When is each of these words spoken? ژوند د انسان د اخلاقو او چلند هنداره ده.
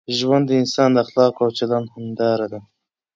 ژوند 0.17 0.43
د 0.47 0.51
انسان 0.61 0.89
د 0.93 0.97
اخلاقو 1.05 1.41
او 1.45 1.51
چلند 1.57 1.87
هنداره 1.95 2.45
ده. 2.51 2.59